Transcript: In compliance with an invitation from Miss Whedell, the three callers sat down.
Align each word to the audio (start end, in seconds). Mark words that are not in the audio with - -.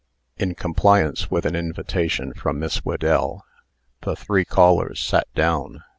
In 0.35 0.55
compliance 0.55 1.29
with 1.29 1.45
an 1.45 1.55
invitation 1.55 2.33
from 2.33 2.57
Miss 2.57 2.79
Whedell, 2.83 3.43
the 4.01 4.15
three 4.15 4.45
callers 4.45 4.99
sat 4.99 5.31
down. 5.35 5.83